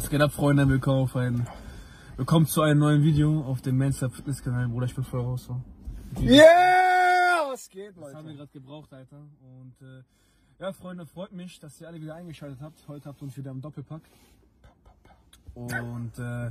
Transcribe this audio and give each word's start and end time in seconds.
Was 0.00 0.08
geht 0.08 0.22
ab, 0.22 0.32
Freunde? 0.32 0.66
Willkommen 0.66 1.02
auf 1.02 1.14
ein, 1.14 1.46
willkommen 2.16 2.46
zu 2.46 2.62
einem 2.62 2.80
neuen 2.80 3.02
Video 3.02 3.42
auf 3.42 3.60
dem 3.60 3.76
Manstar 3.76 4.08
Fitness 4.08 4.42
Kanal. 4.42 4.66
Bruder, 4.66 4.86
ich 4.86 4.94
bin 4.94 5.04
voll 5.04 5.20
raus. 5.20 5.44
So. 5.44 5.60
Yeah! 6.22 7.50
Was 7.50 7.68
geht, 7.68 7.92
Das 7.98 8.14
haben 8.14 8.24
wir 8.26 8.32
Leute? 8.32 8.36
gerade 8.36 8.50
gebraucht, 8.50 8.90
Alter. 8.94 9.18
Und 9.18 9.74
äh, 9.86 10.02
ja, 10.58 10.72
Freunde, 10.72 11.04
freut 11.04 11.32
mich, 11.32 11.60
dass 11.60 11.78
ihr 11.82 11.86
alle 11.86 12.00
wieder 12.00 12.14
eingeschaltet 12.14 12.62
habt. 12.62 12.88
Heute 12.88 13.10
habt 13.10 13.20
ihr 13.20 13.24
uns 13.24 13.36
wieder 13.36 13.50
im 13.50 13.60
Doppelpack. 13.60 14.00
Und 15.52 16.18
äh, 16.18 16.50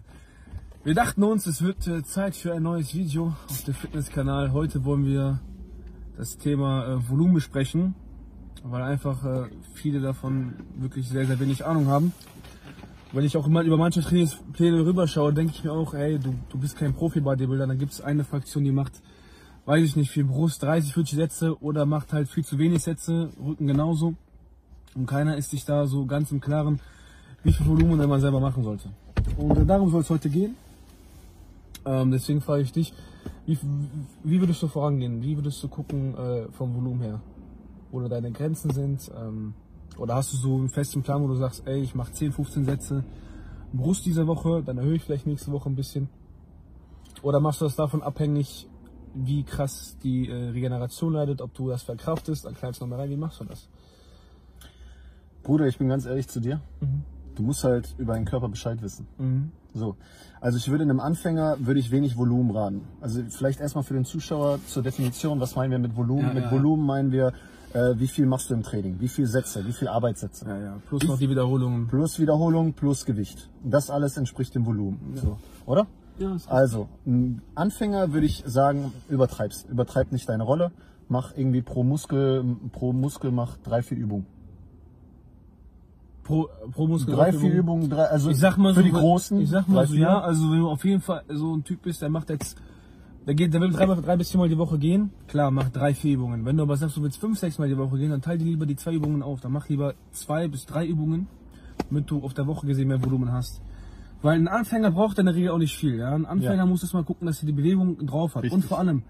wir 0.84 0.94
dachten 0.94 1.24
uns, 1.24 1.48
es 1.48 1.64
wird 1.64 1.88
äh, 1.88 2.04
Zeit 2.04 2.36
für 2.36 2.54
ein 2.54 2.62
neues 2.62 2.94
Video 2.94 3.36
auf 3.50 3.64
dem 3.64 3.74
Fitnesskanal. 3.74 4.54
Heute 4.54 4.86
wollen 4.86 5.06
wir 5.06 5.40
das 6.18 6.38
Thema 6.38 6.86
äh, 6.86 7.10
Volumen 7.10 7.34
besprechen, 7.34 7.96
weil 8.64 8.84
einfach 8.84 9.26
äh, 9.26 9.50
viele 9.74 10.02
davon 10.02 10.54
wirklich 10.76 11.10
sehr, 11.10 11.26
sehr 11.26 11.40
wenig 11.40 11.66
Ahnung 11.66 11.88
haben. 11.88 12.14
Wenn 13.12 13.26
ich 13.26 13.36
auch 13.38 13.48
immer 13.48 13.64
über 13.64 13.78
manche 13.78 14.02
Trainingspläne 14.02 14.86
rüberschaue, 14.86 15.34
denke 15.34 15.54
ich 15.56 15.64
mir 15.64 15.72
auch, 15.72 15.96
ey, 15.96 16.20
du, 16.20 16.36
du 16.50 16.60
bist 16.60 16.78
kein 16.78 16.94
Profi-Bodybuilder, 16.94 17.66
dann 17.66 17.80
gibt 17.80 17.92
es 17.92 18.02
eine 18.02 18.24
Fraktion, 18.24 18.64
die 18.64 18.72
macht, 18.72 19.02
weiß 19.66 19.84
ich 19.84 19.96
nicht, 19.96 20.12
viel 20.12 20.26
Brust, 20.26 20.62
30, 20.62 20.94
40 20.94 21.16
Sätze 21.16 21.62
oder 21.62 21.88
macht 21.88 22.14
halt 22.14 22.30
viel 22.30 22.46
zu 22.46 22.60
wenig 22.60 22.84
Sätze, 22.84 23.30
Rücken 23.44 23.66
genauso. 23.66 24.14
Und 24.94 25.08
keiner 25.08 25.38
ist 25.38 25.50
sich 25.50 25.66
da 25.66 25.88
so 25.88 26.06
ganz 26.06 26.32
im 26.32 26.40
Klaren, 26.40 26.80
wie 27.44 27.52
viel 27.52 27.66
Volumen 27.66 28.08
man 28.08 28.22
selber 28.22 28.40
machen 28.40 28.64
sollte. 28.64 28.90
Und 29.38 29.58
äh, 29.58 29.66
darum 29.66 29.90
soll 29.90 30.02
es 30.02 30.10
heute 30.10 30.30
gehen. 30.30 30.56
Ähm, 31.86 32.12
deswegen 32.12 32.42
frage 32.42 32.62
ich 32.62 32.72
dich, 32.72 32.94
wie, 33.48 33.58
wie 34.24 34.40
würdest 34.40 34.62
du 34.62 34.68
vorangehen? 34.68 35.24
Wie 35.24 35.36
würdest 35.36 35.64
du 35.64 35.68
gucken 35.68 36.16
äh, 36.16 36.52
vom 36.52 36.76
Volumen 36.76 37.02
her? 37.02 37.22
Wo 37.92 38.02
da 38.02 38.08
deine 38.08 38.32
Grenzen 38.32 38.70
sind? 38.70 39.10
Ähm, 39.20 39.56
oder 40.00 40.16
hast 40.16 40.34
du 40.34 40.38
so 40.38 40.56
einen 40.56 40.70
festen 40.70 41.04
Plan, 41.04 41.22
wo 41.22 41.28
du 41.28 41.36
sagst, 41.36 41.64
ey, 41.66 41.82
ich 41.82 41.96
mache 41.96 42.12
10, 42.14 42.32
15 42.32 42.66
Sätze 42.66 43.04
Brust 43.72 44.06
diese 44.06 44.26
Woche, 44.28 44.64
dann 44.64 44.78
erhöhe 44.78 44.96
ich 44.96 45.04
vielleicht 45.04 45.28
nächste 45.28 45.52
Woche 45.52 45.70
ein 45.70 45.76
bisschen? 45.76 46.10
Oder 47.22 47.40
machst 47.40 47.62
du 47.62 47.66
das 47.66 47.76
davon 47.76 48.02
abhängig, 48.02 48.68
wie 49.14 49.44
krass 49.44 49.98
die 50.04 50.30
äh, 50.30 50.50
Regeneration 50.50 51.14
leidet, 51.14 51.42
ob 51.42 51.54
du 51.54 51.70
das 51.70 51.84
verkraftest? 51.84 52.46
Dann 52.46 52.56
knallst 52.56 52.82
du 52.82 52.86
nochmal 52.86 53.02
rein, 53.02 53.10
wie 53.10 53.18
machst 53.18 53.40
du 53.40 53.44
das? 53.44 53.68
Bruder, 55.44 55.68
ich 55.68 55.78
bin 55.78 55.88
ganz 55.88 56.06
ehrlich 56.06 56.28
zu 56.28 56.40
dir. 56.40 56.62
Mhm. 56.82 57.04
Du 57.36 57.44
musst 57.44 57.64
halt 57.64 57.96
über 57.98 58.14
deinen 58.14 58.26
Körper 58.26 58.50
Bescheid 58.50 58.82
wissen. 58.82 59.08
Mhm. 59.18 59.52
So. 59.74 59.96
Also 60.42 60.58
ich 60.58 60.70
würde 60.70 60.84
einem 60.84 61.00
Anfänger 61.00 61.58
würde 61.60 61.80
ich 61.80 61.92
wenig 61.92 62.18
Volumen 62.18 62.52
raten. 62.52 62.82
Also 63.02 63.22
vielleicht 63.30 63.60
erstmal 63.60 63.84
für 63.84 63.94
den 63.94 64.06
Zuschauer 64.06 64.60
zur 64.66 64.84
Definition, 64.84 65.40
was 65.40 65.56
meinen 65.56 65.72
wir 65.72 65.80
mit 65.80 65.96
Volumen? 65.96 66.28
Ja, 66.28 66.34
mit 66.34 66.46
ja. 66.46 66.52
Volumen 66.52 66.86
meinen 66.86 67.12
wir, 67.12 67.34
äh, 67.74 67.94
wie 68.00 68.08
viel 68.08 68.26
machst 68.26 68.50
du 68.50 68.54
im 68.56 68.64
Training? 68.64 68.96
Wie 69.00 69.08
viel 69.08 69.26
Sätze? 69.28 69.66
Wie 69.66 69.74
viel 69.74 69.88
Arbeitssätze? 69.88 70.46
Ja, 70.48 70.58
ja. 70.58 70.78
Plus 70.88 71.04
noch 71.04 71.18
die 71.18 71.30
Wiederholungen. 71.30 71.88
Plus 71.88 72.20
Wiederholung, 72.20 72.74
plus 72.74 73.06
Gewicht. 73.06 73.50
Das 73.64 73.90
alles 73.90 74.18
entspricht 74.18 74.56
dem 74.56 74.66
Volumen. 74.66 75.00
So. 75.16 75.38
Oder? 75.66 75.88
Ja, 76.18 76.36
Also, 76.48 76.90
ein 77.06 77.42
Anfänger 77.56 78.12
würde 78.12 78.26
ich 78.26 78.44
sagen, 78.46 78.92
übertreib's. 79.08 79.66
Übertreib 79.70 80.12
nicht 80.12 80.28
deine 80.28 80.44
Rolle. 80.44 80.72
Mach 81.08 81.36
irgendwie 81.36 81.62
pro 81.62 81.84
Muskel, 81.84 82.44
pro 82.72 82.92
Muskel 82.94 83.32
mach 83.32 83.58
drei, 83.58 83.82
vier 83.82 83.98
Übungen. 83.98 84.26
pro, 86.24 86.48
pro 86.74 86.88
Muskel. 86.88 87.16
Drei, 87.16 87.32
vier 87.34 87.52
Übungen, 87.54 87.90
drei, 87.90 88.04
also 88.06 88.30
Ich 88.30 88.38
sag 88.38 88.58
mal 88.58 88.74
für 88.74 88.82
so, 88.82 88.86
die 88.86 88.92
Großen. 88.92 89.42
Ich 89.42 89.50
sag 89.50 89.68
mal 89.68 89.88
so, 89.88 89.94
vier. 89.94 90.04
ja, 90.04 90.20
also 90.22 90.52
wenn 90.52 90.60
du 90.60 90.70
auf 90.70 90.84
jeden 90.86 91.02
Fall 91.02 91.24
so 91.30 91.56
ein 91.56 91.64
Typ 91.64 91.82
bist, 91.84 92.02
der 92.02 92.10
macht 92.10 92.30
jetzt, 92.30 92.58
der 93.30 93.36
geht, 93.36 93.54
der 93.54 93.62
will 93.62 93.70
drei, 93.70 93.86
drei 93.86 94.18
bis 94.18 94.32
viermal 94.32 94.50
die 94.50 94.58
Woche 94.58 94.80
gehen, 94.80 95.12
klar, 95.28 95.52
mach 95.52 95.70
drei, 95.70 95.94
vier 95.94 96.16
Übungen. 96.16 96.46
Wenn 96.46 96.58
du 96.58 96.64
aber 96.64 96.76
sagst, 96.78 96.98
du 96.98 97.04
willst 97.04 97.20
fünf, 97.20 97.38
sechs 97.38 97.60
Mal 97.60 97.70
die 97.70 97.78
Woche 97.78 97.96
gehen, 98.00 98.10
dann 98.10 98.24
teile 98.24 98.40
dir 98.40 98.46
lieber 98.46 98.66
die 98.66 98.76
zwei 98.76 98.94
Übungen 98.94 99.22
auf. 99.22 99.40
Dann 99.40 99.52
mach 99.52 99.70
lieber 99.70 99.94
zwei 100.12 100.48
bis 100.48 100.66
drei 100.66 100.88
Übungen, 100.88 101.28
damit 101.92 102.10
du 102.10 102.24
auf 102.24 102.34
der 102.34 102.48
Woche 102.48 102.66
gesehen 102.66 102.88
mehr 102.88 103.06
Volumen 103.06 103.32
hast. 103.32 103.62
Weil 104.24 104.40
ein 104.40 104.48
Anfänger 104.48 104.90
braucht 104.90 105.20
in 105.20 105.28
der 105.28 105.36
Regel 105.36 105.52
auch 105.52 105.60
nicht 105.60 105.78
viel. 105.78 105.98
Ja? 106.00 106.16
Ein 106.16 106.26
Anfänger 106.26 106.56
Ja. 106.56 106.66
muss 106.66 106.82
erst 106.82 106.96
mal 106.96 107.04
gucken, 107.04 107.28
dass 107.28 107.44
er 107.44 107.46
die 107.46 107.54
Bewegung 107.54 108.04
drauf 108.08 108.34
hat. 108.34 108.46
Und 108.46 108.52
Richtig. 108.52 108.66
vor 108.66 108.80
allem, 108.80 109.04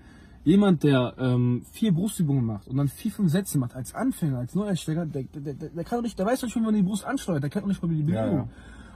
jemand, 0.43 0.83
der 0.83 1.13
ähm, 1.17 1.63
vier 1.71 1.93
Brustübungen 1.93 2.43
macht 2.43 2.67
und 2.67 2.75
dann 2.75 2.89
vier, 2.89 3.11
fünf 3.11 3.31
Sätze 3.31 3.57
macht, 3.57 3.73
als 3.73 3.95
Anfänger, 3.95 4.39
als 4.39 4.53
Neueinsteiger, 4.53 5.05
der, 5.05 5.23
der, 5.33 5.53
der, 5.53 5.69
der, 5.69 5.83
kann 5.85 5.99
doch 5.99 6.03
nicht, 6.03 6.19
der 6.19 6.25
weiß 6.25 6.41
doch 6.41 6.47
nicht, 6.47 6.57
wie 6.57 6.59
man 6.59 6.75
die 6.75 6.83
Brust 6.83 7.05
ansteuert, 7.05 7.41
der 7.41 7.49
kennt 7.49 7.63
doch 7.63 7.69
nicht 7.69 7.81
mal 7.81 7.87
die 7.87 8.03
Bewegung. 8.03 8.15
Ja, 8.15 8.33
ja. 8.33 8.47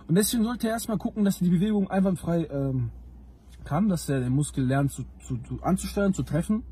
Und 0.05 0.15
deswegen 0.15 0.43
sollte 0.43 0.67
er 0.67 0.73
erstmal 0.73 0.97
gucken, 0.97 1.23
dass 1.23 1.39
er 1.39 1.45
die 1.45 1.51
Bewegung 1.51 1.89
einwandfrei 1.89 2.45
ähm, 2.51 2.89
kann, 3.63 3.89
dass 3.89 4.09
er 4.09 4.19
den 4.19 4.33
Muskel 4.33 4.65
lernt 4.65 4.91
zu, 4.91 5.03
zu, 5.19 5.37
zu, 5.37 5.61
anzusteuern, 5.61 6.13
zu 6.13 6.23
treffen, 6.23 6.63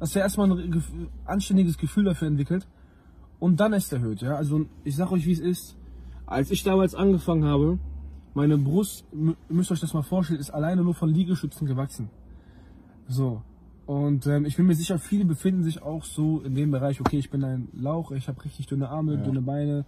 dass 0.00 0.16
er 0.16 0.22
erstmal 0.22 0.50
ein 0.50 0.82
anständiges 1.24 1.78
Gefühl 1.78 2.04
dafür 2.04 2.28
entwickelt 2.28 2.66
und 3.38 3.60
dann 3.60 3.72
erst 3.72 3.92
erhöht. 3.92 4.22
Ja? 4.22 4.36
Also 4.36 4.66
ich 4.84 4.96
sag 4.96 5.12
euch, 5.12 5.26
wie 5.26 5.32
es 5.32 5.40
ist. 5.40 5.76
Als 6.26 6.50
ich 6.50 6.62
damals 6.62 6.94
angefangen 6.94 7.44
habe, 7.44 7.78
meine 8.34 8.56
Brust, 8.56 9.04
ihr 9.12 9.36
müsst 9.48 9.70
euch 9.70 9.80
das 9.80 9.92
mal 9.92 10.02
vorstellen, 10.02 10.40
ist 10.40 10.50
alleine 10.50 10.82
nur 10.82 10.94
von 10.94 11.08
Liegestützen 11.10 11.66
gewachsen. 11.66 12.08
So. 13.08 13.42
Und 13.84 14.26
ähm, 14.26 14.44
ich 14.44 14.56
bin 14.56 14.66
mir 14.66 14.74
sicher, 14.74 14.98
viele 14.98 15.24
befinden 15.24 15.62
sich 15.64 15.82
auch 15.82 16.04
so 16.04 16.40
in 16.40 16.54
dem 16.54 16.70
Bereich, 16.70 17.00
okay, 17.00 17.18
ich 17.18 17.30
bin 17.30 17.44
ein 17.44 17.68
Lauch, 17.72 18.12
ich 18.12 18.28
habe 18.28 18.42
richtig 18.44 18.66
dünne 18.66 18.88
Arme, 18.88 19.18
dünne 19.18 19.42
Beine. 19.42 19.84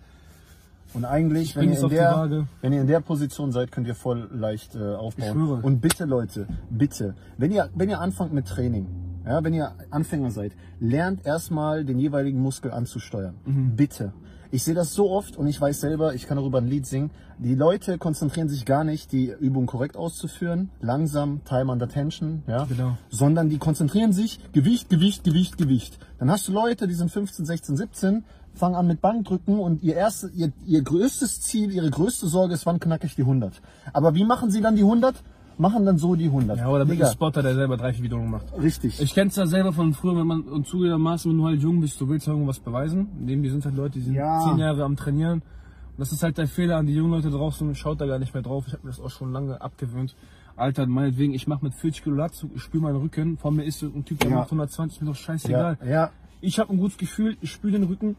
Und 0.94 1.04
eigentlich, 1.04 1.50
Ich 1.50 1.56
wenn 1.56 1.72
ihr, 1.72 1.80
in 1.82 1.88
der, 1.88 2.46
wenn 2.62 2.72
ihr 2.72 2.80
in 2.80 2.86
der 2.86 3.00
Position 3.00 3.52
seid, 3.52 3.72
könnt 3.72 3.86
ihr 3.86 3.94
voll 3.96 4.28
leicht 4.32 4.74
äh, 4.76 4.94
aufbauen. 4.94 5.62
Und 5.62 5.80
bitte, 5.80 6.04
Leute, 6.04 6.46
bitte, 6.70 7.14
wenn 7.36 7.50
ihr, 7.50 7.68
wenn 7.74 7.90
ihr 7.90 8.00
anfangt 8.00 8.32
mit 8.32 8.46
Training, 8.46 8.86
ja, 9.26 9.42
wenn 9.42 9.54
ihr 9.54 9.72
Anfänger 9.90 10.30
seid, 10.30 10.52
lernt 10.80 11.26
erstmal 11.26 11.84
den 11.84 11.98
jeweiligen 11.98 12.40
Muskel 12.40 12.70
anzusteuern. 12.70 13.34
Mhm. 13.44 13.74
Bitte. 13.76 14.12
Ich 14.50 14.62
sehe 14.62 14.74
das 14.74 14.92
so 14.94 15.10
oft 15.10 15.36
und 15.36 15.48
ich 15.48 15.60
weiß 15.60 15.80
selber, 15.80 16.14
ich 16.14 16.28
kann 16.28 16.36
darüber 16.36 16.58
ein 16.58 16.68
Lied 16.68 16.86
singen. 16.86 17.10
Die 17.38 17.56
Leute 17.56 17.98
konzentrieren 17.98 18.48
sich 18.48 18.64
gar 18.64 18.84
nicht, 18.84 19.10
die 19.10 19.32
Übung 19.40 19.66
korrekt 19.66 19.96
auszuführen, 19.96 20.70
langsam, 20.80 21.40
Time 21.44 21.72
under 21.72 21.88
Tension, 21.88 22.44
ja, 22.46 22.64
Genau. 22.66 22.96
sondern 23.08 23.48
die 23.48 23.58
konzentrieren 23.58 24.12
sich 24.12 24.38
Gewicht, 24.52 24.88
Gewicht, 24.90 25.24
Gewicht, 25.24 25.58
Gewicht. 25.58 25.98
Dann 26.20 26.30
hast 26.30 26.46
du 26.46 26.52
Leute, 26.52 26.86
die 26.86 26.94
sind 26.94 27.10
15, 27.10 27.44
16, 27.46 27.76
17, 27.76 28.24
fangen 28.54 28.74
an 28.76 28.86
mit 28.86 29.00
Bankdrücken 29.00 29.58
und 29.58 29.82
ihr 29.82 29.96
erste, 29.96 30.30
ihr, 30.34 30.52
ihr 30.66 30.82
größtes 30.82 31.40
Ziel, 31.40 31.70
ihre 31.72 31.90
größte 31.90 32.28
Sorge 32.28 32.54
ist, 32.54 32.66
wann 32.66 32.78
knacke 32.80 33.06
ich 33.06 33.14
die 33.16 33.22
100. 33.22 33.60
Aber 33.92 34.14
wie 34.14 34.24
machen 34.24 34.50
sie 34.50 34.60
dann 34.60 34.76
die 34.76 34.82
100? 34.82 35.14
Machen 35.56 35.86
dann 35.86 35.98
so 35.98 36.16
die 36.16 36.26
100. 36.26 36.58
Ja, 36.58 36.68
oder 36.68 36.84
mit 36.84 36.94
Digga, 36.94 37.06
einem 37.06 37.12
Spotter, 37.14 37.42
der 37.42 37.54
selber 37.54 37.76
drei, 37.76 37.92
vier 37.92 38.02
Wiederholungen 38.04 38.32
macht. 38.32 38.46
Richtig. 38.60 39.00
Ich 39.00 39.14
kenn's 39.14 39.36
ja 39.36 39.46
selber 39.46 39.72
von 39.72 39.94
früher, 39.94 40.16
wenn 40.16 40.26
man 40.26 40.42
und 40.42 40.66
zugegebenermaßen, 40.66 41.30
wenn 41.30 41.38
du 41.38 41.44
halt 41.46 41.60
jung 41.62 41.80
bist, 41.80 42.00
du 42.00 42.08
willst 42.08 42.26
irgendwas 42.26 42.58
beweisen. 42.58 43.06
Neben 43.20 43.42
dir 43.44 43.52
sind 43.52 43.64
halt 43.64 43.76
Leute, 43.76 43.98
die 43.98 44.04
sind 44.04 44.14
Ja. 44.14 44.40
zehn 44.48 44.58
Jahre 44.58 44.82
am 44.82 44.96
Trainieren. 44.96 45.42
Und 45.42 45.98
das 45.98 46.10
ist 46.10 46.24
halt 46.24 46.38
der 46.38 46.48
Fehler 46.48 46.76
an 46.78 46.86
die 46.86 46.94
jungen 46.94 47.12
Leute 47.12 47.30
draußen, 47.30 47.72
schaut 47.76 48.00
da 48.00 48.06
gar 48.06 48.18
nicht 48.18 48.34
mehr 48.34 48.42
drauf. 48.42 48.64
Ich 48.66 48.72
habe 48.72 48.82
mir 48.84 48.90
das 48.90 48.98
auch 49.00 49.10
schon 49.10 49.32
lange 49.32 49.60
abgewöhnt. 49.60 50.16
Alter, 50.56 50.86
meinetwegen, 50.86 51.34
ich 51.34 51.46
mache 51.46 51.64
mit 51.64 51.74
40 51.74 52.02
Kilo 52.02 52.16
Latzug, 52.16 52.50
ich 52.54 52.62
spüre 52.62 52.82
meinen 52.82 52.96
Rücken. 52.96 53.38
Vor 53.38 53.52
mir 53.52 53.62
ist 53.64 53.78
so 53.78 53.86
ein 53.86 54.04
Typ, 54.04 54.18
der 54.20 54.30
Ja. 54.30 54.36
macht 54.38 54.50
120, 54.50 55.00
mir 55.02 55.06
doch 55.08 55.16
scheißegal. 55.16 55.78
ja, 55.84 55.88
ja, 55.88 56.10
Ich 56.40 56.58
habe 56.58 56.72
ein 56.72 56.78
gutes 56.78 56.96
Gefühl, 56.98 57.36
ich 57.40 57.52
spüre 57.52 57.72
den 57.74 57.84
Rücken. 57.84 58.16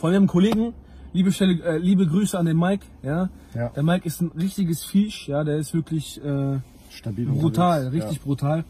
Von 0.00 0.14
einem 0.14 0.26
Kollegen, 0.26 0.72
liebe, 1.12 1.30
Stelle, 1.30 1.62
äh, 1.62 1.76
liebe 1.76 2.06
Grüße 2.06 2.38
an 2.38 2.46
den 2.46 2.56
Mike. 2.56 2.86
Ja? 3.02 3.28
Ja. 3.54 3.68
Der 3.68 3.82
Mike 3.82 4.06
ist 4.06 4.22
ein 4.22 4.30
richtiges 4.32 4.82
Viech, 4.82 5.26
ja, 5.28 5.44
der 5.44 5.58
ist 5.58 5.74
wirklich 5.74 6.16
äh, 6.24 6.58
stabil. 6.90 7.26
brutal, 7.26 7.80
unterwegs. 7.80 8.04
richtig 8.06 8.22
brutal. 8.22 8.64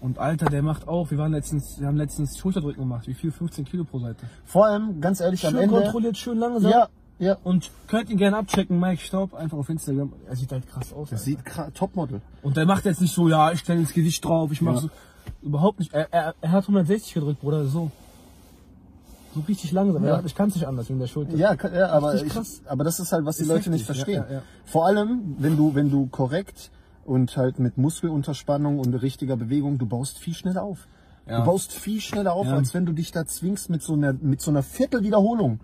Und 0.00 0.18
Alter, 0.18 0.46
der 0.46 0.62
macht 0.62 0.88
auch, 0.88 1.10
wir 1.10 1.18
waren 1.18 1.32
letztens, 1.32 1.78
wir 1.78 1.86
haben 1.86 1.98
letztens 1.98 2.38
Schulterdrücken 2.38 2.82
gemacht. 2.82 3.06
Wie 3.06 3.12
viel? 3.12 3.30
15 3.30 3.66
Kilo 3.66 3.84
pro 3.84 3.98
Seite. 3.98 4.26
Vor 4.46 4.64
allem, 4.64 5.02
ganz 5.02 5.20
ehrlich, 5.20 5.46
am 5.46 5.52
Schön 5.52 5.64
Ende. 5.64 5.74
kontrolliert, 5.82 6.16
schön 6.16 6.38
langsam. 6.38 6.70
Ja, 6.70 6.88
ja. 7.18 7.36
Und 7.44 7.70
könnt 7.86 8.08
ihn 8.08 8.16
gerne 8.16 8.38
abchecken, 8.38 8.80
Mike 8.80 9.02
Staub, 9.02 9.34
einfach 9.34 9.58
auf 9.58 9.68
Instagram. 9.68 10.14
Er 10.26 10.34
sieht 10.36 10.50
halt 10.50 10.66
krass 10.66 10.94
aus. 10.94 11.10
Alter. 11.12 11.18
sieht 11.22 11.40
Topmodel. 11.74 12.22
Und 12.42 12.56
der 12.56 12.64
macht 12.64 12.86
jetzt 12.86 13.02
nicht 13.02 13.12
so, 13.14 13.28
ja, 13.28 13.52
ich 13.52 13.60
stelle 13.60 13.80
ins 13.80 13.92
Gewicht 13.92 14.24
drauf, 14.24 14.50
ich 14.50 14.62
mach 14.62 14.76
Ja. 14.76 14.80
so. 14.80 14.90
Überhaupt 15.42 15.78
nicht. 15.78 15.92
Er, 15.92 16.10
er, 16.10 16.34
er 16.40 16.50
hat 16.52 16.62
160 16.64 17.12
gedrückt, 17.12 17.40
Bruder, 17.42 17.66
so. 17.66 17.90
So 19.34 19.40
richtig 19.40 19.72
langsam. 19.72 20.04
Ja. 20.04 20.22
Ich 20.24 20.34
kann 20.34 20.48
es 20.48 20.54
nicht 20.54 20.66
anders 20.66 20.88
wegen 20.88 21.00
der 21.00 21.06
Schulter. 21.08 21.36
Ja, 21.36 21.54
ja 21.54 21.88
aber, 21.90 22.12
Richtig 22.14 22.32
ich, 22.40 22.70
aber 22.70 22.84
das 22.84 23.00
ist 23.00 23.12
halt, 23.12 23.24
was 23.24 23.36
die 23.36 23.42
Ist 23.42 23.48
Leute 23.48 23.70
nicht 23.70 23.88
heftig, 23.88 23.96
verstehen. 24.04 24.22
ja, 24.28 24.28
ja, 24.28 24.34
ja. 24.38 24.42
Vor 24.64 24.86
allem, 24.86 25.36
wenn 25.38 25.56
du, 25.56 25.74
wenn 25.74 25.90
du 25.90 26.06
korrekt 26.06 26.70
und 27.04 27.36
halt 27.36 27.58
mit 27.58 27.76
Muskelunterspannung 27.76 28.78
und 28.78 28.94
richtiger 28.94 29.36
Bewegung, 29.36 29.78
du 29.78 29.86
baust 29.86 30.18
viel 30.18 30.34
schneller 30.34 30.62
auf. 30.62 30.86
Ja. 31.26 31.40
Du 31.40 31.46
baust 31.46 31.72
viel 31.72 32.00
schneller 32.00 32.32
auf, 32.34 32.46
Ja. 32.46 32.54
als 32.54 32.74
wenn 32.74 32.86
du 32.86 32.92
dich 32.92 33.10
da 33.10 33.26
zwingst 33.26 33.70
mit 33.70 33.82
so 33.82 33.94
einer, 33.94 34.12
mit 34.12 34.40
so 34.40 34.50
einer 34.50 34.62
Viertelwiederholung. 34.62 35.60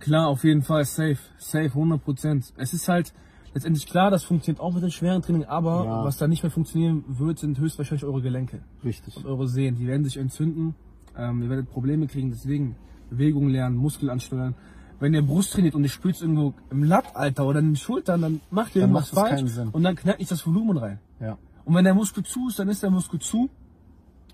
Klar, 0.00 0.28
auf 0.28 0.42
jeden 0.44 0.62
Fall, 0.62 0.84
safe, 0.84 1.18
safe, 1.38 1.70
100 1.74 2.02
Prozent. 2.02 2.52
Es 2.56 2.72
ist 2.72 2.88
halt 2.88 3.12
letztendlich 3.54 3.86
klar, 3.86 4.10
das 4.10 4.24
funktioniert 4.24 4.60
auch 4.60 4.72
mit 4.72 4.82
dem 4.82 4.90
schweren 4.90 5.22
Training, 5.22 5.44
aber 5.44 5.84
Ja. 5.84 6.04
was 6.04 6.16
da 6.16 6.26
nicht 6.26 6.42
mehr 6.42 6.50
funktionieren 6.50 7.04
wird, 7.06 7.38
sind 7.38 7.58
höchstwahrscheinlich 7.58 8.04
eure 8.04 8.22
Gelenke 8.22 8.60
Richtig. 8.84 9.16
und 9.16 9.26
eure 9.26 9.46
Sehnen. 9.46 9.76
Die 9.76 9.86
werden 9.86 10.04
sich 10.04 10.16
entzünden, 10.16 10.74
ähm, 11.16 11.42
ihr 11.42 11.50
werdet 11.50 11.70
Probleme 11.70 12.06
kriegen, 12.06 12.30
deswegen 12.30 12.76
Bewegung 13.10 13.48
lernen, 13.48 13.76
Muskel 13.76 14.10
ansteuern. 14.10 14.54
Wenn 15.00 15.14
ihr 15.14 15.22
Brust 15.22 15.52
trainiert 15.52 15.74
und 15.74 15.82
ihr 15.82 15.90
spürt 15.90 16.20
irgendwo 16.20 16.54
im 16.70 16.84
Latt, 16.84 17.16
Alter, 17.16 17.46
oder 17.46 17.58
in 17.58 17.70
den 17.70 17.76
Schultern, 17.76 18.22
dann 18.22 18.40
macht 18.50 18.76
ihr 18.76 18.82
Dann 18.82 18.90
irgendwas 18.90 19.12
macht 19.12 19.24
das 19.24 19.28
falsch 19.30 19.40
keinen 19.40 19.48
Sinn. 19.48 19.68
und 19.70 19.82
dann 19.82 19.96
knallt 19.96 20.18
nicht 20.20 20.30
das 20.30 20.46
Volumen 20.46 20.76
rein. 20.76 20.98
Ja. 21.20 21.38
Und 21.64 21.74
wenn 21.74 21.84
der 21.84 21.94
Muskel 21.94 22.24
zu 22.24 22.48
ist, 22.48 22.58
dann 22.58 22.68
ist 22.68 22.82
der 22.82 22.90
Muskel 22.90 23.20
zu. 23.20 23.50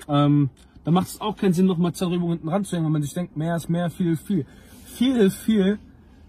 Ähm, 0.08 0.50
dann 0.84 0.94
macht 0.94 1.08
es 1.08 1.20
auch 1.20 1.36
keinen 1.36 1.52
Sinn, 1.52 1.66
nochmal 1.66 1.92
zwei 1.92 2.14
Übungen 2.14 2.32
hinten 2.34 2.48
ranzuhängen, 2.48 2.86
wenn 2.86 2.92
man 2.92 3.02
sich 3.02 3.14
denkt, 3.14 3.36
mehr 3.36 3.56
ist 3.56 3.68
mehr, 3.68 3.90
viel 3.90 4.12
ist 4.12 4.26
viel. 4.26 4.46
Viel 4.84 5.16
ist 5.16 5.36
viel 5.36 5.78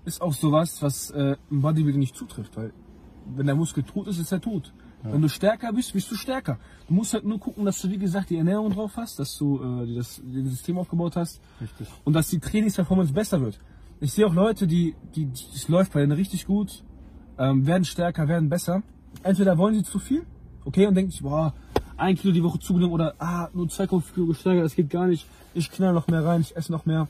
ist 0.06 0.22
auch 0.22 0.34
sowas, 0.34 0.82
was 0.82 1.12
äh, 1.12 1.36
im 1.52 1.62
Bodybuilding 1.62 2.00
nicht 2.00 2.16
zutrifft, 2.16 2.58
weil 2.58 2.74
wenn 3.36 3.46
der 3.46 3.56
Muskel 3.56 3.84
tot 3.84 4.08
ist, 4.08 4.20
ist 4.20 4.32
er 4.32 4.42
tot. 4.42 4.74
Wenn 5.04 5.22
du 5.22 5.30
stärker 5.30 5.72
bist, 5.72 5.94
bist 5.94 6.12
du 6.12 6.16
stärker. 6.16 6.58
Du 6.88 6.94
musst 6.94 7.14
halt 7.14 7.24
nur 7.24 7.40
gucken, 7.40 7.64
dass 7.66 7.82
du, 7.82 7.90
wie 7.90 7.98
gesagt, 7.98 8.30
die 8.30 8.38
Ernährung 8.38 8.74
drauf 8.74 8.92
hast, 8.98 9.18
dass 9.18 9.38
du 9.38 9.62
äh, 9.62 9.96
das, 9.96 10.22
das 10.24 10.52
System 10.52 10.78
aufgebaut 10.78 11.16
hast 11.16 11.40
Richtig. 11.62 11.88
und 12.04 12.14
dass 12.14 12.30
die 12.30 12.40
Trainingsperformance 12.40 13.14
besser 13.14 13.40
wird. 13.40 13.60
Ich 14.02 14.12
sehe 14.12 14.26
auch 14.28 14.34
Leute, 14.34 14.68
die, 14.68 14.96
die, 15.16 15.30
es 15.34 15.68
läuft 15.68 15.94
bei 15.94 16.02
denen 16.02 16.12
richtig 16.12 16.46
gut, 16.46 16.84
ähm, 17.38 17.66
werden 17.66 17.86
stärker, 17.86 18.28
werden 18.28 18.50
besser. 18.50 18.84
Entweder 19.24 19.58
wollen 19.58 19.76
sie 19.76 19.84
zu 19.84 20.00
viel, 20.00 20.26
okay, 20.66 20.86
und 20.86 20.96
denken 20.96 21.12
sich, 21.12 21.22
boah, 21.22 21.54
ein 21.98 22.16
Kilo 22.16 22.34
die 22.34 22.44
Woche 22.44 22.60
zugenommen 22.60 22.94
oder 22.94 23.16
ah, 23.20 23.50
nur 23.54 23.68
2,5 23.68 24.14
Kilo 24.14 24.28
gesteigert, 24.28 24.66
das 24.66 24.76
geht 24.76 24.90
gar 24.90 25.08
nicht. 25.08 25.28
Ich 25.54 25.72
knall 25.72 25.94
noch 25.94 26.08
mehr 26.08 26.24
rein, 26.24 26.42
ich 26.42 26.56
esse 26.56 26.72
noch 26.72 26.86
mehr. 26.86 27.08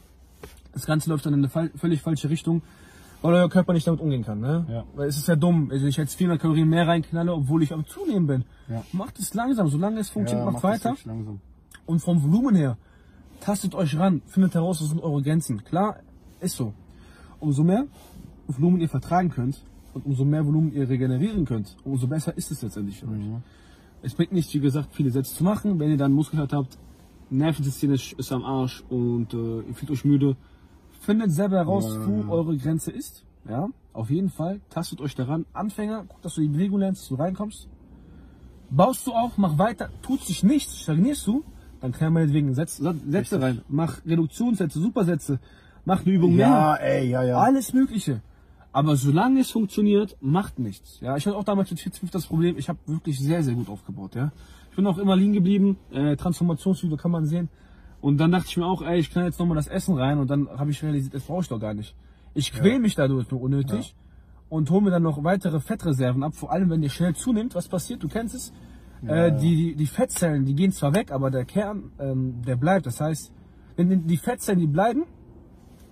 Das 0.74 0.86
Ganze 0.86 1.10
läuft 1.10 1.26
dann 1.26 1.34
in 1.34 1.46
eine 1.46 1.70
völlig 1.76 2.02
falsche 2.02 2.30
Richtung, 2.30 2.62
weil 3.22 3.34
euer 3.34 3.50
Körper 3.50 3.74
nicht 3.74 3.88
damit 3.88 4.02
umgehen 4.02 4.24
kann. 4.24 4.40
Ne? 4.40 4.66
Ja. 4.70 4.84
Weil 4.96 5.10
es 5.10 5.18
ist 5.18 5.28
ja 5.28 5.36
dumm, 5.36 5.70
also 5.72 5.86
ich 5.86 5.98
jetzt 5.98 6.16
400 6.16 6.42
Kalorien 6.42 6.70
mehr 6.70 6.88
reinknalle, 6.88 7.34
obwohl 7.34 7.64
ich 7.64 7.74
am 7.74 7.86
Zunehmen 7.86 8.28
bin. 8.28 8.46
Ja. 8.68 8.84
Macht 8.92 9.20
es 9.20 9.34
langsam, 9.34 9.68
solange 9.68 10.00
es 10.00 10.10
funktioniert, 10.10 10.46
macht 10.46 10.64
mach 10.64 10.72
das 10.72 10.86
weiter. 10.86 10.96
Und 11.86 12.00
vom 12.00 12.22
Volumen 12.24 12.56
her, 12.56 12.78
tastet 13.40 13.76
euch 13.76 13.98
ran, 13.98 14.22
findet 14.28 14.56
heraus, 14.56 14.82
was 14.82 14.90
sind 14.90 15.02
eure 15.02 15.22
Grenzen. 15.22 15.64
Klar, 15.64 15.98
ist 16.40 16.56
so. 16.56 16.74
Umso 17.40 17.64
mehr 17.64 17.86
Volumen 18.48 18.82
ihr 18.82 18.90
vertragen 18.90 19.30
könnt 19.30 19.64
und 19.94 20.06
umso 20.06 20.26
mehr 20.26 20.46
Volumen 20.46 20.72
ihr 20.74 20.90
regenerieren 20.90 21.46
könnt, 21.46 21.78
umso 21.84 22.08
besser 22.08 22.36
ist 22.38 22.52
es 22.52 22.62
letztendlich 22.62 23.00
für 23.00 23.08
euch. 23.08 23.20
Es 24.02 24.14
bringt 24.14 24.32
nichts, 24.32 24.54
wie 24.54 24.60
gesagt, 24.60 24.90
viele 24.94 25.12
Sätze 25.12 25.36
zu 25.36 25.44
machen. 25.44 25.80
Wenn 25.80 25.92
ihr 25.92 25.98
dann 25.98 26.14
Muskelkater 26.14 26.58
habt, 26.58 26.78
Nervensystem 27.30 27.92
ist, 27.92 28.14
ist 28.14 28.32
am 28.32 28.44
Arsch 28.44 28.84
und 28.90 29.34
äh, 29.34 29.62
ihr 29.62 29.76
fühlt 29.76 29.92
euch 29.92 30.06
müde. 30.06 30.36
Findet 31.00 31.32
selber 31.32 31.58
heraus, 31.58 31.86
Ja. 31.94 32.06
wo 32.08 32.32
eure 32.32 32.58
Grenze 32.58 32.92
ist. 32.92 33.24
Ja, 33.50 33.70
auf 33.94 34.10
jeden 34.10 34.30
Fall. 34.30 34.60
Tastet 34.70 35.02
euch 35.02 35.16
daran. 35.16 35.46
Anfänger, 35.54 36.06
guck, 36.08 36.22
dass 36.22 36.36
du 36.36 36.42
die 36.42 36.48
Bewegung 36.50 36.80
lernst, 36.80 37.02
dass 37.04 37.10
du 37.10 37.16
reinkommst. 37.16 37.68
Baust 38.70 39.08
du 39.08 39.14
auf, 39.14 39.38
mach 39.38 39.58
weiter, 39.58 39.90
tut 40.04 40.22
sich 40.22 40.44
nichts, 40.44 40.82
stagnierst 40.82 41.26
du, 41.26 41.44
dann 41.82 41.92
kann 41.92 42.14
man 42.14 42.24
meinetwegen 42.24 42.54
Sätze, 42.54 42.94
Sätze 43.10 43.42
rein. 43.42 43.62
Mach 43.68 44.06
Reduktionssätze, 44.06 44.80
Supersätze, 44.80 45.40
mach 45.86 46.02
eine 46.06 46.12
Übung 46.14 46.36
mehr. 46.36 46.48
Ja, 46.48 46.76
ey, 46.76 47.10
ja, 47.10 47.24
ja. 47.24 47.38
Alles 47.40 47.74
Mögliche. 47.74 48.22
Aber 48.72 48.96
solange 48.96 49.40
es 49.40 49.50
funktioniert, 49.50 50.16
macht 50.22 50.60
nichts. 50.60 51.00
Ja, 51.02 51.18
ich 51.18 51.26
hatte 51.26 51.36
auch 51.36 51.44
damals 51.44 51.72
mit 51.72 51.80
45 51.80 52.12
das 52.12 52.28
Problem, 52.28 52.58
ich 52.60 52.70
habe 52.70 52.78
wirklich 52.86 53.20
sehr, 53.20 53.42
sehr 53.42 53.56
gut 53.56 53.70
aufgebaut. 53.70 54.14
Ja, 54.14 54.32
Ich 54.70 54.76
bin 54.76 54.86
auch 54.86 55.00
immer 55.00 55.16
liegen 55.16 55.34
geblieben, 55.34 55.78
äh, 55.92 56.16
Transformationsvideo 56.16 56.96
kann 56.98 57.10
man 57.10 57.26
sehen. 57.26 57.50
Und 58.02 58.18
dann 58.18 58.32
dachte 58.32 58.48
ich 58.48 58.58
mir 58.58 58.66
auch, 58.66 58.82
ey, 58.82 59.00
ich 59.00 59.12
kann 59.12 59.26
jetzt 59.26 59.40
nochmal 59.40 59.56
das 59.56 59.68
Essen 59.68 59.98
rein 59.98 60.20
und 60.20 60.30
dann 60.30 60.48
habe 60.50 60.72
ich 60.72 60.82
realisiert, 60.82 61.14
das 61.14 61.24
brauche 61.24 61.42
ich 61.42 61.50
doch 61.50 61.60
gar 61.60 61.74
nicht. 61.74 61.96
Ich 62.34 62.54
quäl 62.54 62.80
mich 62.80 62.96
dadurch 62.96 63.30
nur 63.30 63.42
unnötig 63.42 63.96
und 64.48 64.70
hole 64.70 64.82
mir 64.82 64.92
dann 64.92 65.04
noch 65.04 65.24
weitere 65.24 65.60
Fettreserven 65.60 66.24
ab, 66.24 66.34
vor 66.36 66.52
allem 66.52 66.70
wenn 66.70 66.82
ihr 66.82 66.90
schnell 66.90 67.16
zunimmt. 67.16 67.56
Was 67.56 67.68
passiert? 67.68 68.02
Du 68.04 68.08
kennst 68.08 68.36
es. 68.36 68.54
Äh, 69.06 69.32
die, 69.38 69.76
die, 69.76 69.86
Fettzellen, 69.86 70.46
die 70.46 70.56
gehen 70.56 70.72
zwar 70.72 70.94
weg, 70.94 71.12
aber 71.12 71.32
der 71.32 71.46
Kern, 71.46 71.92
ähm, 72.00 72.42
der 72.46 72.58
bleibt. 72.58 72.86
Das 72.86 73.00
heißt, 73.00 73.32
wenn 73.78 74.08
die 74.08 74.18
Fettzellen, 74.18 74.60
die 74.60 74.68
bleiben, 74.68 75.04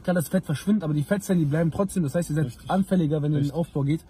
klar, 0.04 0.14
das 0.14 0.28
Fett 0.28 0.46
verschwindet, 0.46 0.84
aber 0.84 0.94
die 0.94 1.04
Fettzellen, 1.04 1.40
die 1.40 1.46
bleiben 1.46 1.72
trotzdem. 1.72 2.04
Das 2.04 2.16
heißt, 2.16 2.30
ihr 2.32 2.36
seid 2.36 2.46
Richtig. 2.48 2.70
anfälliger, 2.70 3.22
wenn 3.22 3.32
ihr 3.32 3.40
in 3.40 3.46
den. 3.46 3.54
Aufbau 3.54 3.84
geht. 3.84 4.04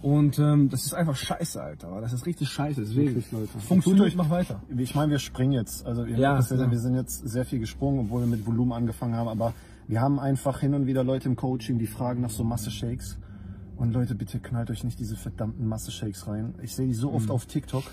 Und 0.00 0.38
ähm, 0.38 0.68
das 0.68 0.84
ist 0.86 0.94
einfach 0.94 1.16
scheiße, 1.16 1.60
Alter. 1.60 2.00
Das 2.00 2.12
ist 2.12 2.24
richtig 2.24 2.48
scheiße. 2.50 2.80
Deswegen, 2.82 3.08
Wirklich, 3.16 3.32
Leute. 3.32 3.48
funktioniert, 3.58 4.14
mach 4.14 4.30
weiter. 4.30 4.62
Ich 4.76 4.94
meine, 4.94 5.10
wir 5.12 5.18
springen 5.18 5.52
jetzt. 5.52 5.84
Also 5.84 6.04
ihr 6.04 6.16
Ja, 6.16 6.36
das 6.36 6.50
ja, 6.50 6.70
wir 6.70 6.78
sind 6.78 6.94
jetzt 6.94 7.28
sehr 7.28 7.44
viel 7.44 7.58
gesprungen, 7.58 8.00
obwohl 8.00 8.20
wir 8.20 8.28
mit 8.28 8.46
Volumen 8.46 8.72
angefangen 8.72 9.14
haben. 9.16 9.28
Aber 9.28 9.54
wir 9.88 10.00
haben 10.00 10.20
einfach 10.20 10.60
hin 10.60 10.74
und 10.74 10.86
wieder 10.86 11.02
Leute 11.02 11.28
im 11.28 11.34
Coaching, 11.34 11.78
die 11.78 11.88
fragen 11.88 12.20
nach 12.20 12.30
so 12.30 12.44
Masse-Shakes. 12.44 13.18
Und 13.76 13.92
Leute, 13.92 14.14
bitte 14.14 14.38
knallt 14.40 14.70
euch 14.70 14.82
nicht 14.84 14.98
diese 15.00 15.16
verdammten 15.16 15.66
Masse-Shakes 15.66 16.26
rein. 16.28 16.54
Ich 16.62 16.74
sehe 16.76 16.86
die 16.86 16.94
so 16.94 17.10
Mhm. 17.10 17.16
oft 17.16 17.30
auf 17.30 17.46
TikTok. 17.46 17.84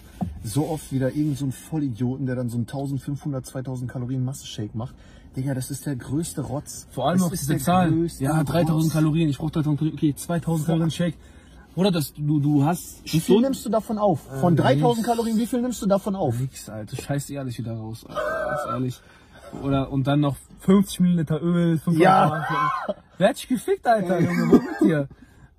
So 0.44 0.68
oft 0.68 0.92
wieder 0.92 1.12
irgend 1.16 1.38
so 1.40 1.46
ein 1.46 1.52
Vollidioten, 1.52 2.28
der 2.28 2.36
dann 2.36 2.50
so 2.50 2.58
ein 2.58 2.68
1500, 2.68 3.46
2000 3.46 3.90
Kalorien 3.90 4.24
Masse-Shake 4.24 4.76
macht. 4.76 4.94
Digga, 5.36 5.54
das 5.56 5.70
ist 5.72 5.86
der 5.88 5.96
größte 5.96 6.42
Rotz. 6.42 6.88
Vor 6.92 7.08
allem 7.10 7.20
das 7.20 7.34
ist 7.34 7.50
diese 7.50 7.58
Zahlen. 7.58 7.94
größte 7.96 8.24
Ja, 8.24 8.44
3000 8.44 8.70
Rotz. 8.86 8.94
Kalorien. 8.94 9.30
Ich 9.30 9.38
brauche 9.38 9.52
3000 9.52 9.80
Kalorien. 9.80 9.98
Okay, 9.98 10.16
2000 10.16 10.66
Kalorien 10.68 10.92
Shake. 10.92 11.16
Oder 11.76 11.92
das, 11.92 12.14
du, 12.14 12.40
du 12.40 12.64
hast 12.64 13.02
Wie 13.12 13.20
viel 13.20 13.42
nimmst 13.42 13.66
du 13.66 13.70
davon 13.70 13.98
auf? 13.98 14.22
Von 14.40 14.54
Äh, 14.54 14.58
3000 14.62 14.98
nichts. 14.98 15.04
Kalorien, 15.12 15.38
wie 15.38 15.46
viel 15.46 15.62
nimmst 15.62 15.82
du 15.82 15.86
davon 15.88 16.16
auf? 16.16 16.40
Nix, 16.40 16.70
Alter. 16.70 16.96
Scheiß 16.96 17.30
ehrlich 17.32 17.58
wieder 17.58 17.74
raus. 17.76 18.06
Alter. 18.08 18.22
Ganz 18.50 18.62
ehrlich. 18.74 19.02
Oder, 19.64 19.92
und 19.92 20.08
dann 20.08 20.22
noch 20.22 20.36
50 20.62 21.00
Milliliter 21.02 21.42
Öl, 21.42 21.78
500 21.78 22.02
Ja. 22.02 22.46
Wer 23.18 23.30
hat 23.30 23.38
dich 23.38 23.48
gefickt, 23.48 23.86
Alter, 23.88 24.20
Junge? 24.20 24.50
Wo 24.50 24.56
mit 24.56 24.82
dir? 24.82 25.08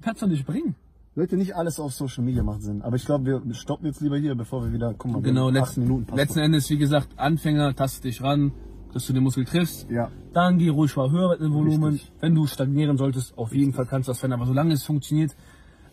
Kannst 0.03 0.23
du 0.23 0.27
nicht 0.27 0.47
bringen. 0.47 0.75
Leute, 1.15 1.37
nicht 1.39 1.55
alles 1.57 1.81
auf 1.81 1.93
Social 1.95 2.23
Media 2.25 2.43
macht 2.43 2.63
Sinn. 2.63 2.83
Aber 2.83 2.97
ich 2.97 3.07
glaube, 3.07 3.25
wir 3.45 3.55
stoppen 3.55 3.87
jetzt 3.87 4.01
lieber 4.03 4.19
hier, 4.19 4.35
bevor 4.35 4.63
wir 4.65 4.73
wieder, 4.73 4.95
guck 4.99 5.13
mal, 5.13 5.23
Genau, 5.23 5.49
letzt, 5.49 5.79
Minuten. 5.79 6.05
passt 6.07 6.19
letzten 6.19 6.41
Endes, 6.41 6.69
wie 6.69 6.77
gesagt, 6.77 7.09
Anfänger, 7.17 7.75
taste 7.75 8.03
dich 8.03 8.23
ran, 8.23 8.53
dass 8.93 9.07
du 9.07 9.15
den 9.15 9.23
Muskel 9.23 9.47
triffst. 9.47 9.87
Ja, 9.91 10.11
Dann 10.35 10.59
geh 10.59 10.69
ruhig 10.69 10.95
mal 10.95 11.11
höher 11.11 11.31
mit 11.31 11.41
dem 11.41 11.55
Volumen. 11.55 11.93
Richtig. 11.95 12.13
Wenn 12.21 12.35
du 12.35 12.47
stagnieren 12.47 12.99
solltest, 12.99 13.39
auf 13.39 13.55
jeden 13.55 13.73
Fall 13.73 13.87
kannst 13.87 14.09
du 14.09 14.11
das 14.13 14.19
verändern. 14.19 14.41
Aber 14.41 14.47
solange 14.49 14.75
es 14.75 14.85
funktioniert, 14.85 15.35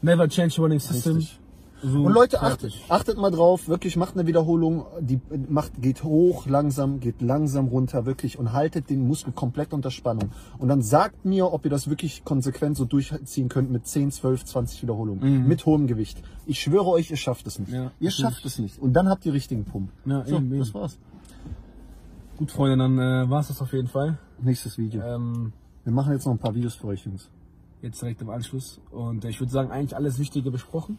never 0.04 0.28
change 0.28 0.62
running 0.62 0.80
system. 0.80 1.18
Richtig. 1.18 1.40
So 1.86 2.02
Und 2.04 2.14
Leute, 2.14 2.42
achtet, 2.42 2.74
achtet 2.88 3.18
mal 3.18 3.30
drauf, 3.30 3.68
wirklich 3.68 3.98
macht 3.98 4.16
eine 4.16 4.26
Wiederholung, 4.26 4.86
die 5.02 5.20
macht, 5.50 5.82
geht 5.82 6.06
hoch, 6.06 6.46
langsam, 6.48 7.02
geht 7.02 7.22
langsam 7.22 7.68
runter, 7.68 8.06
wirklich, 8.06 8.40
und 8.40 8.54
haltet 8.54 8.90
den 8.90 9.06
Muskel 9.06 9.34
komplett 9.34 9.74
unter 9.74 9.92
Spannung. 9.92 10.32
Und 10.60 10.70
dann 10.70 10.82
sagt 10.82 11.26
mir, 11.26 11.52
ob 11.52 11.66
ihr 11.66 11.72
das 11.72 11.90
wirklich 11.90 12.24
konsequent 12.24 12.78
so 12.78 12.86
durchziehen 12.86 13.50
könnt 13.50 13.70
mit 13.70 13.86
10, 13.86 14.12
12, 14.12 14.46
20 14.46 14.82
Wiederholungen. 14.82 15.46
Mit 15.46 15.66
hohem 15.66 15.88
Gewicht. 15.88 16.24
Ich 16.46 16.62
schwöre 16.62 16.88
euch, 16.88 17.12
ihr 17.12 17.18
schafft 17.18 17.48
es 17.48 17.60
nicht. 17.60 17.72
Mhm. 17.72 17.76
Ja, 17.76 17.92
ihr 18.00 18.12
schafft 18.12 18.46
es 18.46 18.60
nicht. 18.60 18.80
Und 18.80 18.94
dann 18.94 19.10
habt 19.10 19.26
ihr 19.26 19.34
richtigen 19.34 19.66
Pump. 19.66 19.90
Ja, 20.06 20.24
so, 20.26 20.38
eben, 20.38 20.46
eben. 20.52 20.60
das 20.60 20.74
war's. 20.74 20.98
Gut, 22.38 22.50
Freunde, 22.50 22.78
dann 22.78 22.98
äh, 22.98 23.30
war 23.30 23.42
es 23.42 23.50
das 23.50 23.62
auf 23.62 23.74
jeden 23.74 23.90
Fall. 23.90 24.18
Nächstes 24.42 24.78
Video. 24.78 25.02
Ähm, 25.02 25.52
Wir 25.84 25.92
machen 25.92 26.14
jetzt 26.14 26.26
noch 26.26 26.32
ein 26.32 26.40
paar 26.40 26.56
Videos 26.56 26.76
für 26.76 26.88
euch, 26.88 27.06
Jungs. 27.06 27.30
Jetzt 27.84 28.02
direkt 28.02 28.22
im 28.22 28.30
Anschluss. 28.30 28.80
Und 28.92 29.26
äh, 29.26 29.30
ich 29.30 29.40
würde 29.40 29.52
sagen, 29.52 29.72
eigentlich 29.72 29.96
alles 29.96 30.18
Wichtige 30.18 30.50
besprochen. 30.50 30.98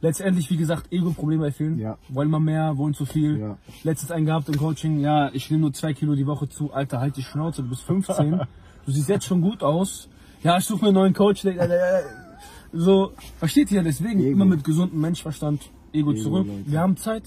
Letztendlich, 0.00 0.50
wie 0.50 0.56
gesagt, 0.56 0.92
Ego-Probleme 0.92 1.46
erfüllen. 1.46 1.78
Ja. 1.78 1.96
Wollen 2.08 2.30
wir 2.30 2.40
mehr, 2.40 2.76
wollen 2.76 2.94
zu 2.94 3.06
viel. 3.06 3.38
Ja. 3.38 3.58
Letztes 3.82 4.10
einen 4.10 4.26
gehabt 4.26 4.48
im 4.48 4.56
Coaching, 4.56 5.00
ja, 5.00 5.30
ich 5.32 5.50
nehme 5.50 5.62
nur 5.62 5.72
zwei 5.72 5.94
Kilo 5.94 6.14
die 6.14 6.26
Woche 6.26 6.48
zu. 6.48 6.72
Alter, 6.72 7.00
halt 7.00 7.16
die 7.16 7.22
Schnauze, 7.22 7.62
du 7.62 7.68
bist 7.70 7.82
15. 7.82 8.40
du 8.86 8.92
siehst 8.92 9.08
jetzt 9.08 9.24
schon 9.24 9.40
gut 9.40 9.62
aus. 9.62 10.08
Ja, 10.42 10.58
ich 10.58 10.64
suche 10.64 10.82
mir 10.82 10.88
einen 10.88 10.96
neuen 10.96 11.14
Coach. 11.14 11.44
Äh, 11.44 11.56
äh, 11.56 12.02
So, 12.72 13.12
versteht 13.38 13.70
ihr? 13.72 13.82
Deswegen 13.82 14.20
Ego. 14.20 14.32
immer 14.32 14.44
mit 14.44 14.64
gesundem 14.64 15.00
Menschverstand, 15.00 15.62
Ego, 15.92 16.12
Ego, 16.12 16.20
zurück. 16.22 16.46
Leute. 16.46 16.70
Wir 16.70 16.80
haben 16.80 16.96
Zeit. 16.96 17.22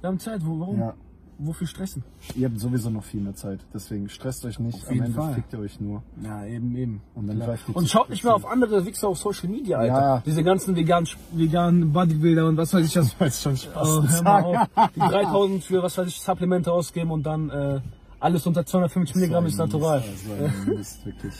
Wir 0.00 0.08
haben 0.08 0.18
Zeit. 0.18 0.44
Wo, 0.44 0.58
warum? 0.58 0.78
Ja. 0.80 0.94
Wofür 1.38 1.66
stressen? 1.66 2.02
Ihr 2.34 2.48
habt 2.48 2.58
sowieso 2.58 2.88
noch 2.88 3.04
viel 3.04 3.20
mehr 3.20 3.34
Zeit, 3.34 3.60
deswegen 3.74 4.08
stresst 4.08 4.44
euch 4.46 4.58
nicht. 4.58 4.76
Auf 4.82 4.88
Am 4.88 4.94
jeden 4.94 5.06
Ende 5.06 5.18
Fall. 5.18 5.34
fickt 5.34 5.52
ihr 5.52 5.58
euch 5.58 5.78
nur. 5.80 6.02
Ja, 6.22 6.46
eben, 6.46 6.74
eben. 6.76 7.02
Und 7.14 7.26
dann 7.26 7.38
die 7.38 7.72
Und 7.72 7.90
schaut 7.90 8.08
nicht 8.08 8.24
mehr 8.24 8.34
auf 8.34 8.46
andere 8.46 8.86
Wichser 8.86 9.08
auf 9.08 9.18
Social 9.18 9.50
Media, 9.50 9.76
Alter. 9.78 10.00
Ja. 10.00 10.22
Diese 10.24 10.42
ganzen 10.42 10.76
veganen, 10.76 11.06
veganen 11.32 11.92
Bodybuilder 11.92 12.46
und 12.48 12.56
was 12.56 12.72
weiß 12.72 12.86
ich 12.86 12.94
das. 12.94 13.20
Weiß 13.20 13.42
schon 13.42 13.56
Spaß 13.56 13.88
Oh. 13.88 14.02
Die 14.94 15.00
3000 15.00 15.62
für, 15.62 15.82
was 15.82 15.98
weiß 15.98 16.08
ich, 16.08 16.20
Supplemente 16.20 16.72
ausgeben 16.72 17.10
und 17.10 17.24
dann 17.24 17.50
äh, 17.50 17.80
alles 18.18 18.46
unter 18.46 18.64
250 18.64 19.16
Milligramm 19.16 19.44
ist 19.44 19.58
natural. 19.58 20.02
Mist, 20.66 21.04
wirklich. 21.04 21.34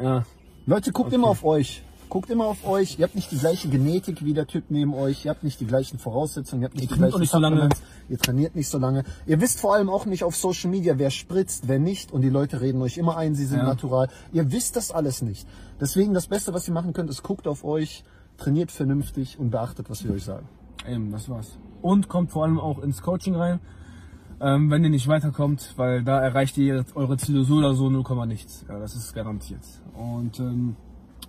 Ja. 0.00 0.24
Leute, 0.66 0.92
guckt 0.92 1.12
immer 1.12 1.28
auf 1.28 1.44
euch. 1.44 1.82
Guckt 2.08 2.30
immer 2.30 2.46
auf 2.46 2.66
euch. 2.66 2.98
Ihr 2.98 3.04
habt 3.04 3.14
nicht 3.14 3.30
die 3.30 3.38
gleiche 3.38 3.68
Genetik 3.68 4.24
wie 4.24 4.32
der 4.32 4.46
Typ 4.46 4.64
neben 4.70 4.94
euch. 4.94 5.24
Ihr 5.24 5.30
habt 5.30 5.44
nicht 5.44 5.60
die 5.60 5.66
gleichen 5.66 5.98
Voraussetzungen. 5.98 6.62
Ihr 6.62 6.66
habt 6.66 6.74
nicht 6.74 6.84
Ihr 6.84 6.88
die 6.88 6.94
trainiert 6.94 7.10
gleichen 7.10 7.20
nicht 7.20 7.30
so 7.32 7.38
lange. 7.38 7.68
Ihr 8.08 8.18
trainiert 8.18 8.56
nicht 8.56 8.68
so 8.68 8.78
lange. 8.78 9.04
Ihr 9.26 9.40
wisst 9.40 9.60
vor 9.60 9.74
allem 9.74 9.90
auch 9.90 10.06
nicht 10.06 10.24
auf 10.24 10.34
Social 10.34 10.70
Media, 10.70 10.98
wer 10.98 11.10
spritzt, 11.10 11.68
wer 11.68 11.78
nicht. 11.78 12.10
Und 12.12 12.22
die 12.22 12.30
Leute 12.30 12.60
reden 12.60 12.80
euch 12.80 12.96
immer 12.96 13.16
ein, 13.16 13.34
sie 13.34 13.44
sind 13.44 13.58
Ja. 13.58 13.64
natural. 13.64 14.08
Ihr 14.32 14.50
wisst 14.52 14.76
das 14.76 14.90
alles 14.90 15.20
nicht. 15.22 15.46
Deswegen 15.80 16.14
das 16.14 16.26
Beste, 16.26 16.54
was 16.54 16.66
ihr 16.66 16.74
machen 16.74 16.92
könnt, 16.94 17.10
ist 17.10 17.22
guckt 17.22 17.46
auf 17.46 17.64
euch, 17.64 18.04
trainiert 18.38 18.70
vernünftig 18.72 19.38
und 19.38 19.50
beachtet, 19.50 19.90
was 19.90 20.04
wir 20.04 20.12
euch 20.12 20.24
sagen. 20.24 20.48
Eben, 20.88 21.12
das 21.12 21.28
war's. 21.28 21.58
Und 21.82 22.08
kommt 22.08 22.30
vor 22.30 22.44
allem 22.44 22.58
auch 22.58 22.78
ins 22.78 23.02
Coaching 23.02 23.34
rein, 23.34 23.60
ähm, 24.40 24.70
wenn 24.70 24.82
ihr 24.84 24.90
nicht 24.90 25.08
weiterkommt, 25.08 25.74
weil 25.76 26.04
da 26.04 26.20
erreicht 26.20 26.56
ihr 26.58 26.84
eure 26.94 27.16
Ziele 27.16 27.44
so 27.44 27.56
oder 27.56 27.74
so 27.74 27.90
0, 27.90 28.26
nichts. 28.26 28.64
Ja, 28.68 28.78
das 28.78 28.94
ist 28.94 29.14
garantiert. 29.14 29.62
Und 29.94 30.38
ähm, 30.40 30.76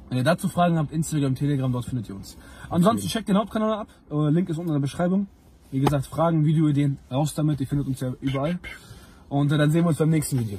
wenn 0.10 0.18
ihr 0.18 0.24
dazu 0.24 0.50
Fragen 0.50 0.78
habt, 0.78 0.92
Instagram, 0.92 1.36
Telegram, 1.36 1.72
dort 1.72 1.86
findet 1.86 2.10
ihr 2.10 2.16
uns. 2.16 2.38
Ansonsten 2.70 3.08
checkt 3.08 3.30
den 3.30 3.38
Hauptkanal 3.38 3.74
ab. 3.74 3.88
Äh, 4.12 4.30
Link 4.30 4.50
ist 4.50 4.58
unten 4.58 4.70
in 4.70 4.76
der 4.76 4.82
Beschreibung. 4.82 5.28
Wie 5.72 5.80
gesagt, 5.80 6.08
Fragen, 6.08 6.46
Videoideen, 6.46 6.98
raus 7.12 7.36
damit. 7.36 7.62
Ihr 7.62 7.68
findet 7.68 7.88
uns 7.88 8.00
ja 8.00 8.14
überall. 8.22 8.60
Und 9.30 9.52
äh, 9.52 9.58
dann 9.58 9.72
sehen 9.72 9.84
wir 9.84 9.90
uns 9.90 10.00
beim 10.00 10.10
nächsten 10.10 10.40
Video. 10.40 10.58